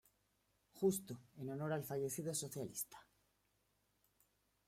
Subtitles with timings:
[0.73, 3.05] Justo", en honor al fallecido socialista.